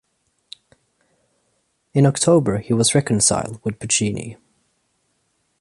[1.93, 4.35] In October he was reconciled with Puccini.